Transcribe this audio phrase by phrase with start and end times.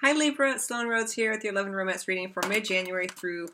[0.00, 3.48] Hi Libra, Sloan Rhodes here with your Love and Romance reading for mid-January through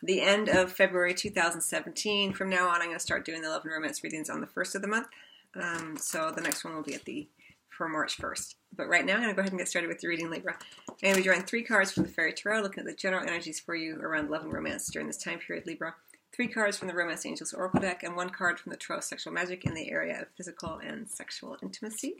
[0.00, 2.34] the end of February 2017.
[2.34, 4.46] From now on, I'm going to start doing the Love and Romance readings on the
[4.46, 5.08] first of the month.
[5.60, 7.26] Um, so the next one will be at the
[7.68, 8.54] for March 1st.
[8.76, 10.56] But right now, I'm going to go ahead and get started with the reading, Libra.
[10.88, 13.26] I'm going to be drawing three cards from the Fairy Tarot, looking at the general
[13.26, 15.96] energies for you around love and romance during this time period, Libra.
[16.32, 19.32] Three cards from the Romance Angels Oracle deck, and one card from the Tarot Sexual
[19.32, 22.18] Magic in the area of physical and sexual intimacy.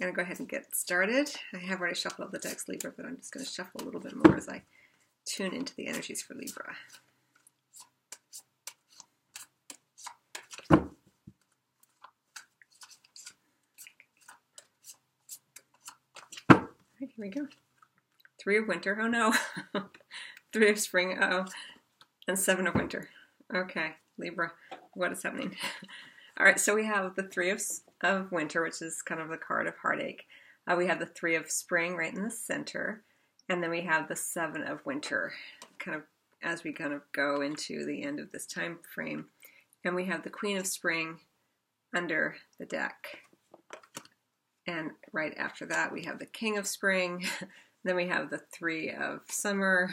[0.00, 1.30] I'm going to go ahead and get started.
[1.52, 3.84] I have already shuffled up the decks, Libra, but I'm just going to shuffle a
[3.84, 4.62] little bit more as I
[5.24, 6.74] tune into the energies for Libra.
[17.00, 17.46] Right, here we go.
[18.40, 18.98] Three of winter.
[19.00, 19.32] Oh no.
[20.52, 21.18] Three of spring.
[21.20, 21.46] oh.
[22.26, 23.10] And seven of winter.
[23.54, 24.52] Okay, Libra,
[24.94, 25.54] what is happening?
[26.38, 27.60] All right, so we have the three of,
[28.04, 30.24] of winter, which is kind of the card of heartache.
[30.66, 33.02] Uh, we have the three of spring right in the center,
[33.48, 35.32] and then we have the seven of winter,
[35.78, 36.02] kind of
[36.42, 39.26] as we kind of go into the end of this time frame.
[39.84, 41.18] And we have the queen of spring
[41.94, 43.18] under the deck.
[44.66, 47.24] And right after that, we have the king of spring.
[47.84, 49.92] then we have the three of summer,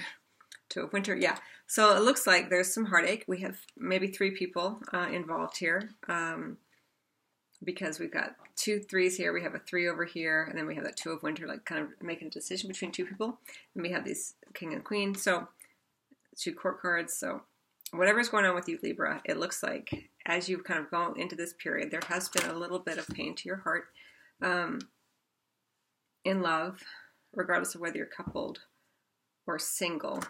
[0.70, 1.16] two of winter.
[1.16, 3.26] Yeah, so it looks like there's some heartache.
[3.28, 6.58] We have maybe three people uh, involved here um,
[7.64, 9.34] because we've got two threes here.
[9.34, 11.66] We have a three over here, and then we have that two of winter, like
[11.66, 13.38] kind of making a decision between two people.
[13.76, 15.16] And we have these king and queen.
[15.16, 15.48] So
[16.38, 17.14] two court cards.
[17.14, 17.42] So
[17.94, 21.36] whatever's going on with you, Libra, it looks like as you've kind of go into
[21.36, 23.86] this period, there has been a little bit of pain to your heart
[24.42, 24.80] um,
[26.24, 26.82] in love,
[27.34, 28.60] regardless of whether you're coupled
[29.48, 30.24] or single.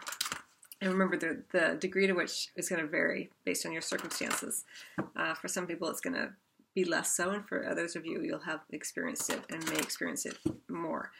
[0.80, 4.64] And remember, the, the degree to which is going to vary based on your circumstances.
[5.14, 6.30] Uh, for some people, it's going to
[6.74, 10.26] be less so, and for others of you, you'll have experienced it and may experience
[10.26, 11.10] it more.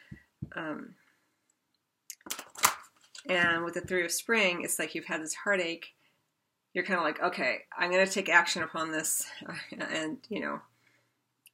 [0.56, 0.95] Um,
[3.28, 5.89] and with the Three of Spring, it's like you've had this heartache.
[6.75, 9.27] You're kind of like, okay, I'm going to take action upon this
[9.79, 10.61] and, you know,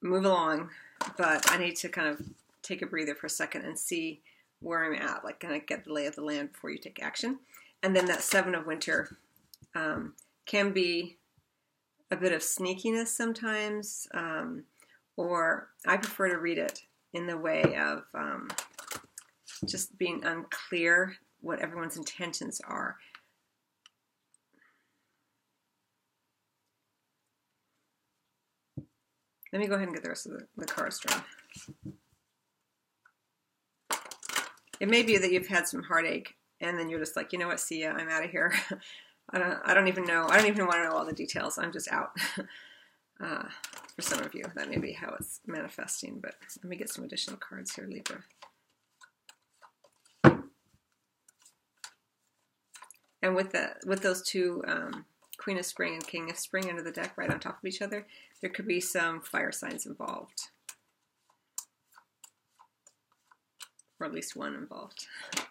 [0.00, 0.70] move along.
[1.16, 2.22] But I need to kind of
[2.62, 4.20] take a breather for a second and see
[4.60, 7.02] where I'm at, like kind of get the lay of the land before you take
[7.02, 7.38] action.
[7.82, 9.16] And then that seven of winter
[9.74, 10.14] um,
[10.46, 11.17] can be
[12.10, 14.64] a bit of sneakiness sometimes, um,
[15.16, 16.82] or I prefer to read it
[17.12, 18.48] in the way of um,
[19.66, 22.96] just being unclear what everyone's intentions are.
[29.52, 31.22] Let me go ahead and get the rest of the, the cards drawn.
[34.80, 37.48] It may be that you've had some heartache and then you're just like, you know
[37.48, 38.52] what, see ya, I'm out of here.
[39.30, 40.26] I don't, I don't even know.
[40.28, 41.58] I don't even want to know all the details.
[41.58, 42.12] I'm just out.
[43.20, 43.44] uh,
[43.94, 46.18] for some of you, that may be how it's manifesting.
[46.20, 48.22] But let me get some additional cards here, Libra.
[53.20, 55.04] And with the with those two um,
[55.38, 57.82] Queen of Spring and King of Spring under the deck right on top of each
[57.82, 58.06] other,
[58.40, 60.48] there could be some fire signs involved.
[64.00, 65.06] Or at least one involved.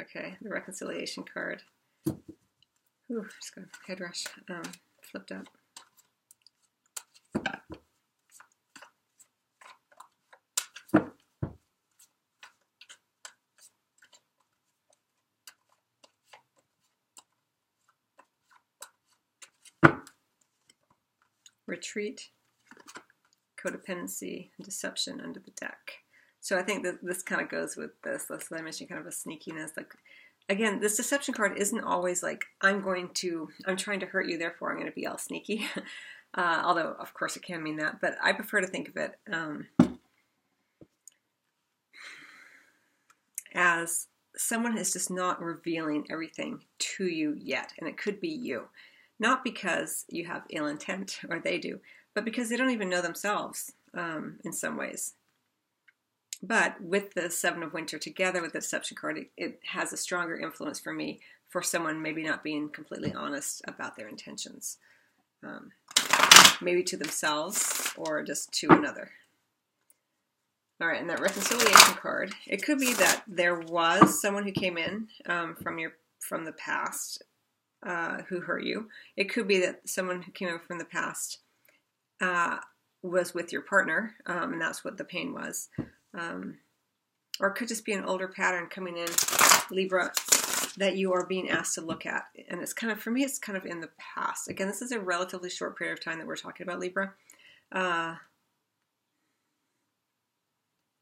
[0.00, 1.62] Okay, the reconciliation card.
[3.10, 4.24] Ooh, just got a head rush.
[4.50, 4.62] Um,
[5.02, 5.46] flipped up.
[21.66, 22.30] Retreat,
[23.62, 25.76] codependency, and deception under the deck.
[26.40, 28.24] So I think that this kind of goes with this.
[28.24, 29.76] That's what I mentioned, kind of a sneakiness.
[29.76, 29.92] Like,
[30.48, 34.38] again, this deception card isn't always like, I'm going to, I'm trying to hurt you,
[34.38, 35.66] therefore I'm going to be all sneaky.
[36.34, 38.00] uh, although, of course, it can mean that.
[38.00, 39.66] But I prefer to think of it um,
[43.54, 44.06] as
[44.36, 47.72] someone is just not revealing everything to you yet.
[47.78, 48.68] And it could be you.
[49.20, 51.80] Not because you have ill intent, or they do,
[52.14, 55.14] but because they don't even know themselves um, in some ways.
[56.42, 59.96] But with the Seven of Winter together with the Deception card, it, it, has a
[59.96, 64.78] stronger influence for me for someone maybe not being completely honest about their intentions.
[65.42, 65.72] Um,
[66.60, 69.10] maybe to themselves or just to another.
[70.80, 74.78] All right, and that reconciliation card, it could be that there was someone who came
[74.78, 77.22] in um, from your from the past
[77.84, 78.88] uh, who hurt you.
[79.16, 81.38] It could be that someone who came in from the past
[82.20, 82.58] uh,
[83.02, 85.68] was with your partner, um, and that's what the pain was.
[86.14, 86.58] Um,
[87.40, 89.08] or it could just be an older pattern coming in,
[89.70, 90.12] Libra,
[90.76, 92.24] that you are being asked to look at.
[92.48, 94.48] And it's kind of, for me, it's kind of in the past.
[94.48, 97.12] Again, this is a relatively short period of time that we're talking about, Libra.
[97.70, 98.16] Uh,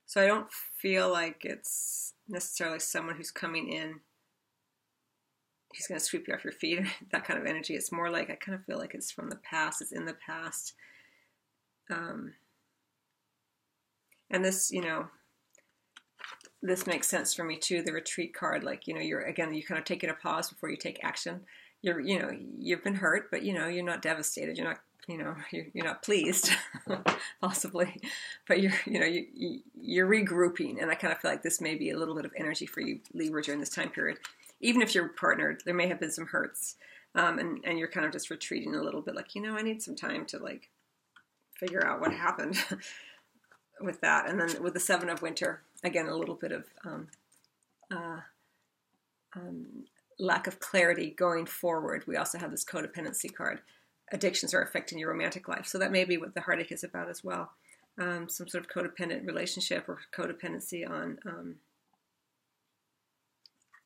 [0.06, 0.50] So I don't
[0.81, 4.00] feel like it's necessarily someone who's coming in
[5.76, 6.81] who's going to sweep you off your feet,
[7.12, 7.75] that kind of energy.
[7.75, 10.17] It's more like I kind of feel like it's from the past, it's in the
[10.26, 10.73] past.
[11.91, 12.32] Um,
[14.31, 15.08] and this, you know,
[16.62, 17.82] this makes sense for me too.
[17.82, 20.70] The retreat card, like you know, you're again, you kind of taking a pause before
[20.70, 21.40] you take action.
[21.82, 24.56] You're, you know, you've been hurt, but you know, you're not devastated.
[24.56, 26.50] You're not, you know, you're, you're not pleased,
[27.40, 28.00] possibly,
[28.49, 30.82] but you're, you know, you, you're regrouping.
[30.82, 32.81] And I kind of feel like this may be a little bit of energy for
[32.81, 34.19] you, Libra, during this time period.
[34.61, 36.76] Even if you're partnered, there may have been some hurts,
[37.14, 39.62] um, and and you're kind of just retreating a little bit, like you know, I
[39.62, 40.70] need some time to like
[41.58, 42.56] figure out what happened
[43.81, 44.28] with that.
[44.28, 47.08] And then with the Seven of Winter, again, a little bit of um,
[47.90, 48.20] uh,
[49.34, 49.84] um,
[50.19, 52.05] lack of clarity going forward.
[52.06, 53.61] We also have this codependency card.
[54.12, 55.67] Addictions are affecting your romantic life.
[55.67, 57.52] So that may be what the heartache is about as well.
[57.99, 61.56] Um, some sort of codependent relationship or codependency on um,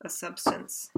[0.05, 0.89] a substance.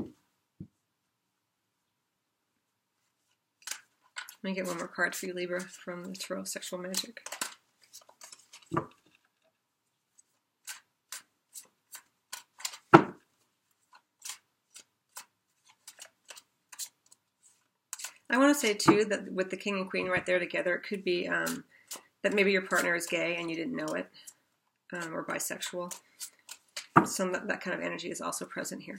[4.42, 7.20] Let me get one more card for you, Libra, from the Tarot Sexual Magic.
[18.62, 21.64] Say too that with the king and queen right there together, it could be um,
[22.22, 24.08] that maybe your partner is gay and you didn't know it,
[24.92, 25.92] um, or bisexual.
[27.04, 28.98] So that, that kind of energy is also present here.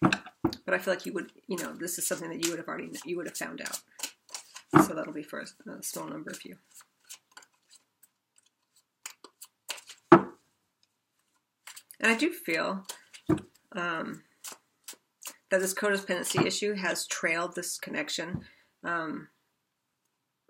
[0.00, 2.68] But I feel like you would, you know, this is something that you would have
[2.68, 3.80] already, you would have found out.
[4.84, 6.56] So that'll be for a small number of you.
[12.02, 12.84] And I do feel
[13.76, 14.22] um,
[15.50, 18.44] that this codependency issue has trailed this connection
[18.84, 19.28] um,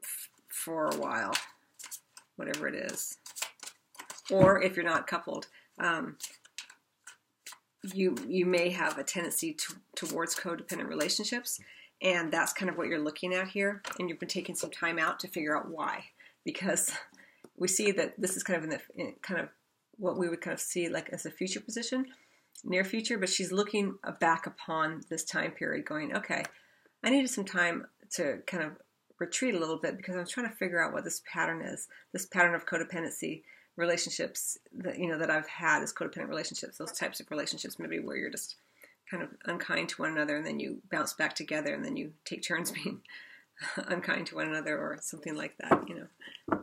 [0.03, 1.33] f- for a while,
[2.37, 3.19] whatever it is.
[4.31, 6.17] Or if you're not coupled, um,
[7.95, 11.59] you you may have a tendency to, towards codependent relationships,
[12.03, 13.83] and that's kind of what you're looking at here.
[13.99, 16.05] And you've been taking some time out to figure out why,
[16.45, 16.93] because
[17.57, 19.49] we see that this is kind of in the in kind of
[19.97, 22.07] what we would kind of see like as a future position
[22.65, 26.45] near future, but she's looking back upon this time period, going, okay,
[27.03, 28.73] I needed some time to kind of
[29.19, 32.27] retreat a little bit because I'm trying to figure out what this pattern is, this
[32.27, 33.43] pattern of codependency
[33.77, 37.99] relationships that you know that I've had as codependent relationships, those types of relationships, maybe
[37.99, 38.57] where you're just
[39.11, 42.13] kind of unkind to one another and then you bounce back together and then you
[42.25, 43.01] take turns being
[43.89, 46.61] unkind to one another or something like that, you know.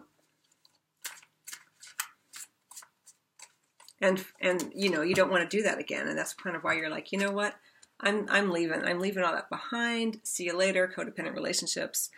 [4.01, 6.63] And and you know you don't want to do that again and that's kind of
[6.63, 7.55] why you're like you know what?
[7.99, 10.19] I'm i'm leaving i'm leaving all that behind.
[10.23, 12.09] See you later codependent relationships.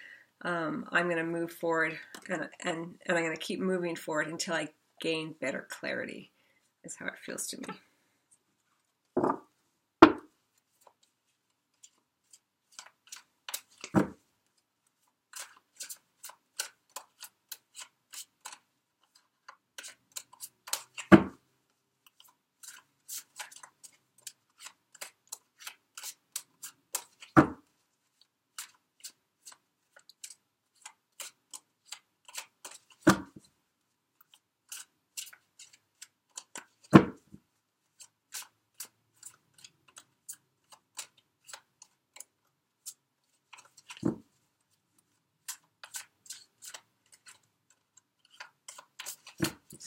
[0.42, 1.98] Um, i'm going to move forward
[2.30, 4.70] and and and i'm going to keep moving forward until i
[5.02, 6.32] gain better clarity
[6.84, 7.66] is how it feels to me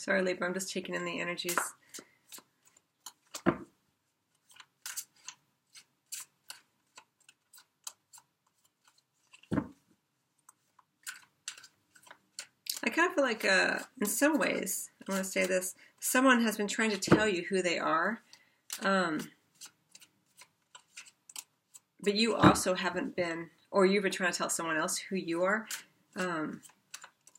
[0.03, 1.57] Sorry, Libra, I'm just taking in the energies.
[12.83, 16.43] I kind of feel like, uh, in some ways, I want to say this, someone
[16.43, 18.23] has been trying to tell you who they are,
[18.81, 19.29] um,
[22.01, 25.43] but you also haven't been, or you've been trying to tell someone else who you
[25.43, 25.65] are,
[26.17, 26.59] um,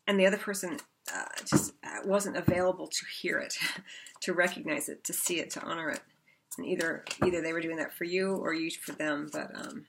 [0.07, 0.79] and the other person
[2.07, 3.57] wasn't available to hear it,
[4.21, 6.01] to recognize it, to see it, to honor it.
[6.57, 9.29] And either either they were doing that for you or you for them.
[9.31, 9.85] But um,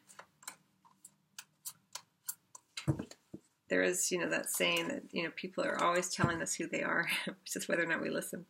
[3.69, 6.67] there is, you know, that saying that you know people are always telling us who
[6.67, 7.09] they are.
[7.45, 8.47] just whether or not we listen.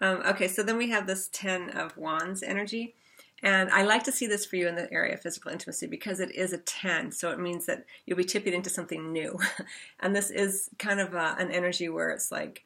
[0.00, 2.94] Um, okay, so then we have this Ten of Wands energy.
[3.42, 6.20] And I like to see this for you in the area of physical intimacy because
[6.20, 7.12] it is a 10.
[7.12, 9.38] So it means that you'll be tipping into something new.
[10.00, 12.64] and this is kind of a, uh, an energy where it's like,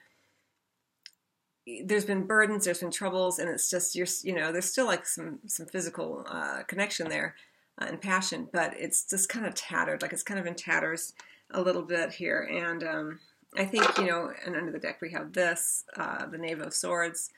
[1.85, 5.07] there's been burdens, there's been troubles, and it's just, you're, you know, there's still like
[5.07, 7.35] some, some physical uh, connection there
[7.81, 10.03] uh, and passion, but it's just kind of tattered.
[10.03, 11.15] Like it's kind of in tatters.
[11.51, 12.49] a little bit here.
[12.51, 13.21] And um,
[13.57, 16.75] I think, you know, and under the deck we have this, uh, the Knave of
[16.75, 17.31] Swords.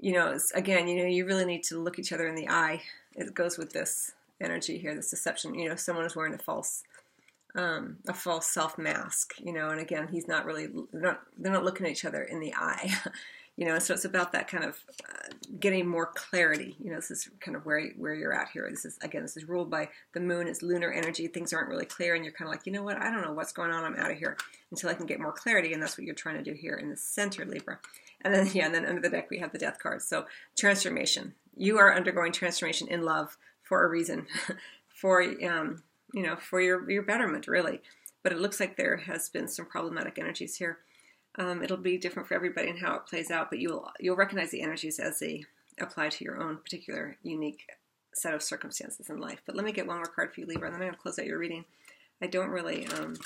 [0.00, 2.82] You know, again, you know, you really need to look each other in the eye.
[3.14, 5.54] It goes with this energy here, this deception.
[5.54, 6.82] You know, someone is wearing a false,
[7.54, 9.34] um, a false self mask.
[9.38, 12.22] You know, and again, he's not really, they're not, they're not looking at each other
[12.22, 12.92] in the eye.
[13.56, 14.78] you know so it's about that kind of
[15.08, 15.28] uh,
[15.60, 18.66] getting more clarity you know this is kind of where where you're at here.
[18.70, 21.84] This is again this is ruled by the moon it's lunar energy things aren't really
[21.84, 23.00] clear and you're kind of like you know what?
[23.00, 24.36] I don't know what's going on i'm out of here
[24.70, 26.90] until i can get more clarity and that's what you're trying to do here in
[26.90, 27.78] the center libra.
[28.22, 31.34] And then yeah and then under the deck we have the death card so transformation.
[31.56, 34.26] You are undergoing transformation in love for a reason
[34.88, 35.82] for um
[36.14, 37.82] you know for your your betterment really.
[38.22, 40.78] But it looks like there has been some problematic energies here
[41.38, 44.50] um, it'll be different for everybody and how it plays out, but you'll you'll recognize
[44.50, 45.44] the energies as they
[45.80, 47.66] apply to your own particular unique
[48.14, 49.40] set of circumstances in life.
[49.46, 51.00] But let me get one more card for you, Libra, and then I'm going to
[51.00, 51.64] close out your reading.
[52.20, 52.86] I don't really.
[52.88, 53.16] Um,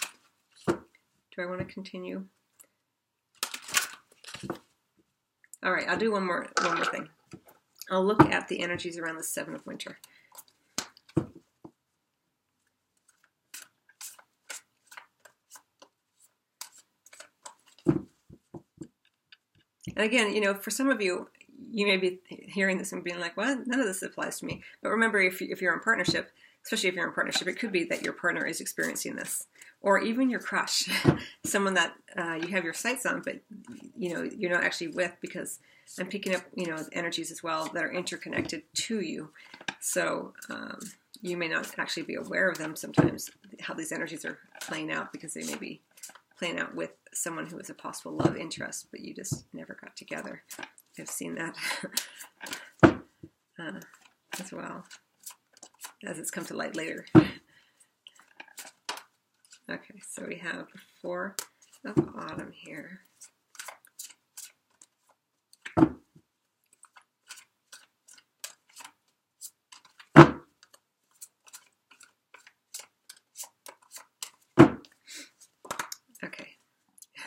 [0.69, 2.25] do I want to continue?
[5.63, 7.09] All right, I'll do one more one more thing.
[7.91, 9.99] I'll look at the energies around the seven of winter.
[19.97, 21.29] And again, you know, for some of you,
[21.71, 24.63] you may be hearing this and being like, well, none of this applies to me.
[24.83, 26.31] But remember, if, if you're in partnership,
[26.65, 29.47] especially if you're in partnership, it could be that your partner is experiencing this.
[29.81, 30.89] Or even your crush,
[31.47, 33.41] someone that uh, you have your sights on, but
[33.97, 35.61] you know you're not actually with, because
[36.01, 39.31] I'm picking up you know energies as well that are interconnected to you.
[39.79, 40.81] So um,
[41.21, 45.13] you may not actually be aware of them sometimes, how these energies are playing out,
[45.13, 45.83] because they may be
[46.39, 49.97] playing out with someone who was a possible love interest, but you just never got
[49.97, 50.43] together.
[50.99, 51.57] I've seen that
[53.59, 53.81] uh,
[54.41, 54.85] as well
[56.05, 57.07] as it's come to light later.
[59.69, 60.69] Okay, so we have
[61.03, 61.35] four
[61.85, 63.01] of autumn here.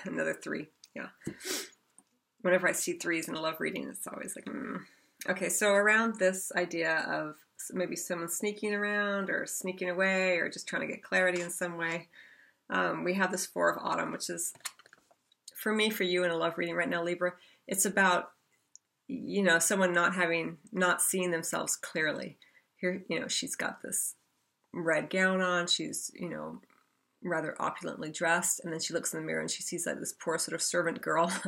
[0.05, 0.67] Another three.
[0.95, 1.07] Yeah.
[2.41, 4.79] Whenever I see threes in a love reading, it's always like, mm.
[5.29, 5.49] okay.
[5.49, 7.35] So around this idea of
[7.73, 11.77] maybe someone sneaking around or sneaking away or just trying to get clarity in some
[11.77, 12.07] way,
[12.69, 14.53] um, we have this four of autumn, which is
[15.55, 17.33] for me, for you in a love reading right now, Libra.
[17.67, 18.31] It's about
[19.07, 22.37] you know someone not having not seeing themselves clearly.
[22.77, 24.15] Here, you know, she's got this
[24.73, 25.67] red gown on.
[25.67, 26.61] She's you know
[27.23, 30.13] rather opulently dressed and then she looks in the mirror and she sees like this
[30.13, 31.31] poor sort of servant girl.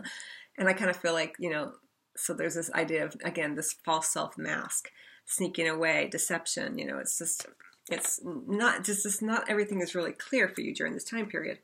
[0.57, 1.71] And i kind of feel like you know
[2.17, 4.89] so there's this idea of again this false self mask
[5.25, 7.47] sneaking away deception you know it's just
[7.89, 11.59] it's not just, just not everything is really clear for you during this time period.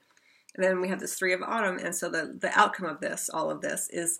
[0.55, 3.29] And then we have this three of autumn and so the the outcome of this
[3.31, 4.19] all of this is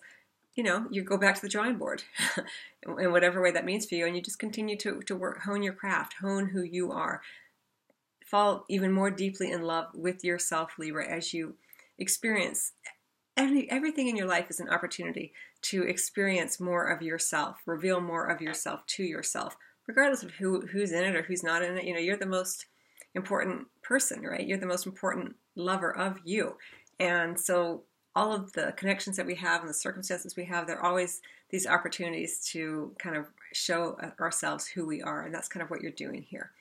[0.55, 2.03] you know you go back to the drawing board.
[2.99, 5.63] In whatever way that means for you and you just continue to, to work hone
[5.63, 7.21] your craft hone who you are
[8.27, 11.55] fall even more deeply in love with yourself, Libra, as you
[11.97, 12.73] experience
[13.37, 15.31] every, everything in your life is an opportunity
[15.61, 19.55] to experience more of yourself, reveal more of yourself to yourself,
[19.87, 21.85] regardless of who who's in it or who's not in it.
[21.85, 22.65] You know, you're the most
[23.15, 24.45] important person, right?
[24.45, 26.57] You're the most important lover of you.
[26.99, 30.83] And so all of the connections that we have and the circumstances we have, they're
[30.83, 35.21] always these opportunities to kind of show uh, ourselves who we are.
[35.21, 36.51] And that's kind of what you're doing here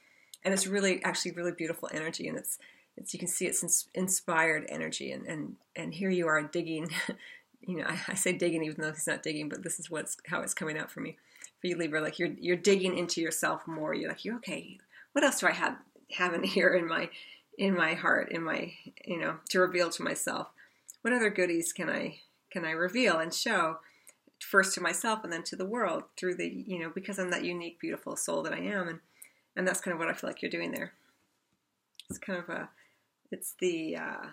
[0.46, 2.58] and it's really actually really beautiful energy and it's
[2.96, 6.88] it's you can see it's inspired energy and and and here you are digging
[7.60, 10.16] you know I, I, say digging even though he's not digging but this is what's
[10.28, 11.16] how it's coming out for me
[11.60, 12.00] for you libra.
[12.00, 13.92] Like you're you're digging into yourself more.
[13.92, 14.78] You're like you're okay
[15.12, 15.76] what else do i have
[16.12, 17.10] have here in my
[17.58, 18.72] in my heart in my
[19.04, 20.48] you know to reveal to myself?
[21.02, 23.78] What other goodies can i can i reveal and show
[24.38, 27.44] first to myself and then to the world through the you know because i'm that
[27.44, 28.88] unique beautiful soul that i am?
[28.88, 29.00] And
[29.56, 30.92] and that's kind of what I feel like you're doing there.
[32.08, 32.68] It's kind of a,
[33.30, 34.26] it's the, uh,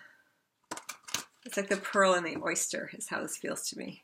[1.45, 4.03] it's like the pearl and the oyster is how this feels to me.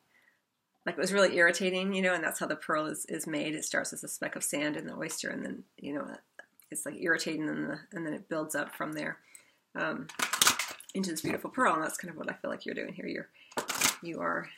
[0.85, 3.53] Like it was really irritating, you know, and that's how the pearl is, is made.
[3.53, 6.07] It starts as a speck of sand in the oyster, and then you know
[6.71, 9.17] it's like irritating, and, the, and then it builds up from there
[9.75, 10.07] um,
[10.93, 11.73] into this beautiful pearl.
[11.73, 13.07] And that's kind of what I feel like you're doing here.
[13.07, 13.29] You're
[14.01, 14.49] you are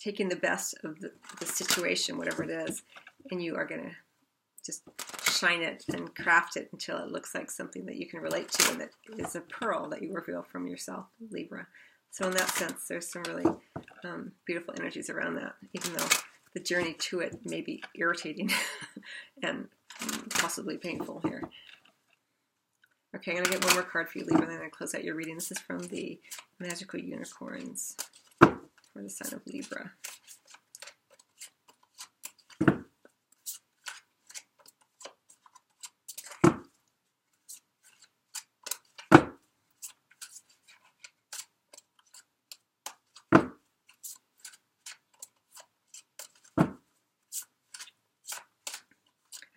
[0.00, 2.82] taking the best of the, the situation, whatever it is,
[3.30, 3.90] and you are to
[4.64, 4.82] just
[5.36, 8.70] shine it and craft it until it looks like something that you can relate to
[8.70, 11.66] and that is a pearl that you reveal from yourself, Libra.
[12.10, 13.44] So in that sense, there's some really
[14.04, 16.08] um, beautiful energies around that, even though
[16.54, 18.50] the journey to it may be irritating
[19.42, 19.68] and
[20.30, 21.42] possibly painful here.
[23.14, 24.70] Okay, I'm going to get one more card for you, Libra, and then I'm going
[24.70, 25.34] to close out your reading.
[25.34, 26.18] This is from the
[26.58, 27.96] Magical Unicorns
[28.40, 29.92] for the sign of Libra.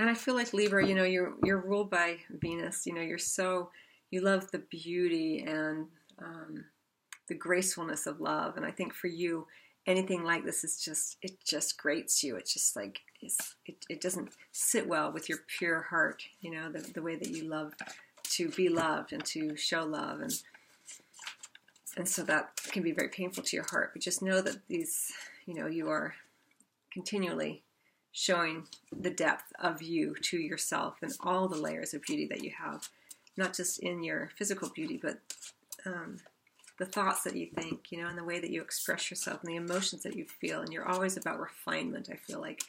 [0.10, 2.88] And I feel like Libra, you know, you're you're ruled by Venus.
[2.88, 3.70] You know, you're so
[4.10, 5.86] you love the beauty and
[6.18, 6.66] um,
[7.28, 8.58] the gracefulness of love.
[8.58, 9.46] And I think for you,
[9.86, 12.38] anything like this is just it just grates you.
[12.38, 16.24] It's just like it's, it it doesn't sit well with your pure heart.
[16.42, 17.76] You know, the the way that you love
[18.32, 20.34] to be loved and to show love and
[21.98, 23.92] and so that can be very painful to your heart.
[23.94, 25.14] But just know that these,
[25.46, 26.16] you know, you are
[26.92, 27.62] continually
[28.12, 32.52] showing the depth of you to yourself and all the layers of beauty that you
[32.58, 32.90] have,
[33.38, 35.20] not just in your physical beauty, but
[35.86, 36.18] um,
[36.80, 39.52] the thoughts that you think, you know, and the way that you express yourself and
[39.52, 40.62] the emotions that you feel.
[40.62, 42.64] And you're always about refinement, I feel like,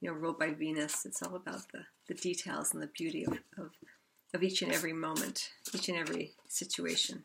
[0.00, 1.06] you know, ruled by Venus.
[1.06, 3.70] It's all about the, the details and the beauty of, of,
[4.34, 7.22] of each and every moment, each and every situation.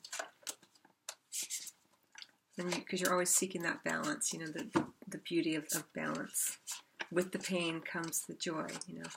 [2.55, 6.57] Because you, are always seeking that balance, you know, the, the beauty of, of balance
[7.11, 9.09] with the pain comes the joy, you know.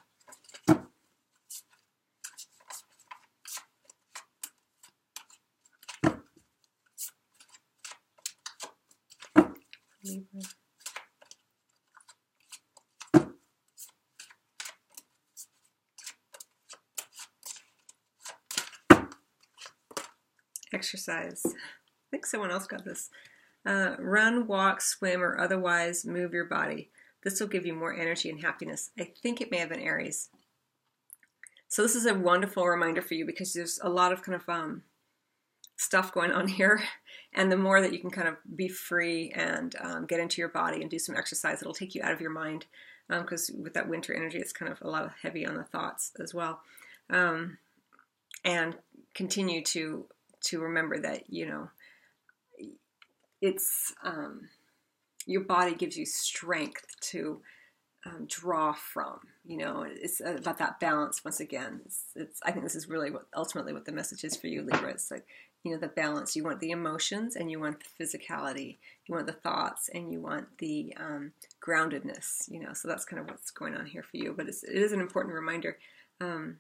[20.73, 21.42] Exercise.
[21.44, 21.50] I
[22.11, 23.11] think someone else got this.
[23.66, 26.90] Uh, run, walk, swim, or otherwise move your body.
[27.23, 28.91] This will give you more energy and happiness.
[28.99, 30.31] I think it may have been Aries.
[31.69, 34.49] So this is a wonderful reminder for you because there's a lot of kind of
[34.49, 34.83] um,
[35.77, 36.83] stuff going on here.
[37.33, 40.49] And the more that you can kind of be free and um, get into your
[40.49, 42.67] body and do some exercise, it'll take you out of your mind.
[43.09, 45.65] Because um, with that winter energy, it's kind of a lot of heavy on the
[45.65, 46.61] thoughts as well.
[47.09, 47.59] Um,
[48.45, 48.76] and
[49.15, 50.06] continue to
[50.43, 51.69] to remember that you know
[53.41, 54.49] it's um,
[55.30, 57.40] your body gives you strength to
[58.04, 59.21] um, draw from.
[59.45, 61.25] You know, it's about that balance.
[61.25, 64.36] Once again, it's, it's, I think this is really what ultimately what the message is
[64.36, 64.90] for you, Libra.
[64.90, 65.26] It's like
[65.62, 66.34] you know the balance.
[66.34, 68.78] You want the emotions and you want the physicality.
[69.06, 71.32] You want the thoughts and you want the um,
[71.64, 72.50] groundedness.
[72.50, 74.34] You know, so that's kind of what's going on here for you.
[74.36, 75.78] But it's, it is an important reminder
[76.21, 76.58] um,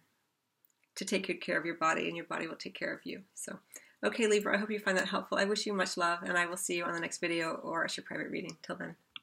[0.94, 3.22] to take good care of your body, and your body will take care of you.
[3.34, 3.58] So.
[4.02, 5.36] Okay, Libra, I hope you find that helpful.
[5.36, 7.84] I wish you much love, and I will see you on the next video or
[7.84, 8.56] as your private reading.
[8.62, 8.96] Till then.